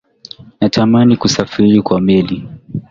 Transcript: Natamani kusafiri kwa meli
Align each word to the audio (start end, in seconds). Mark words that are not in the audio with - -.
Natamani 0.61 1.17
kusafiri 1.17 1.81
kwa 1.81 2.01
meli 2.01 2.47